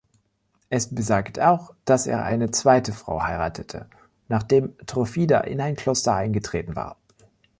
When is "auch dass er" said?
1.39-2.25